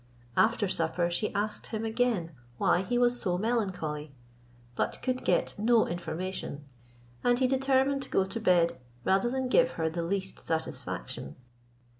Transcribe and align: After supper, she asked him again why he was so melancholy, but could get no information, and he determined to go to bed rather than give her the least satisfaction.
After 0.35 0.67
supper, 0.67 1.11
she 1.11 1.31
asked 1.35 1.67
him 1.67 1.85
again 1.85 2.31
why 2.57 2.81
he 2.81 2.97
was 2.97 3.21
so 3.21 3.37
melancholy, 3.37 4.11
but 4.75 4.99
could 5.03 5.23
get 5.23 5.53
no 5.59 5.87
information, 5.87 6.65
and 7.23 7.37
he 7.37 7.45
determined 7.45 8.01
to 8.01 8.09
go 8.09 8.25
to 8.25 8.39
bed 8.39 8.79
rather 9.05 9.29
than 9.29 9.47
give 9.47 9.73
her 9.73 9.91
the 9.91 10.01
least 10.01 10.39
satisfaction. 10.39 11.35